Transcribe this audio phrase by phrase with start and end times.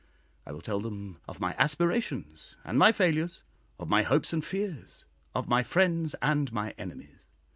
[0.47, 3.43] I will tell them of my aspirations and my failures
[3.77, 7.27] of my hopes and fears, of my friends and my enemies.